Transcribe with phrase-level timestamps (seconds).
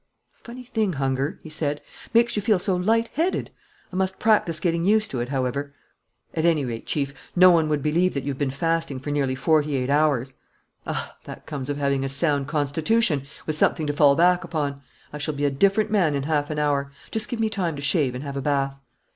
[0.33, 1.79] "Funny thing, hunger!" he said.
[2.11, 3.51] "Makes you feel so light headed.
[3.93, 5.75] I must practise getting used to it, however."
[6.33, 9.35] "At any rate, Chief, no one would believe that you have been fasting for nearly
[9.35, 10.33] forty eight hours."
[10.87, 14.81] "Ah, that comes of having a sound constitution, with something to fall back upon!
[15.13, 16.91] I shall be a different man in half an hour.
[17.11, 18.75] Just give me time to shave and have a bath."